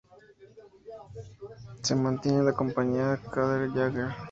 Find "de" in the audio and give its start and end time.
3.17-3.29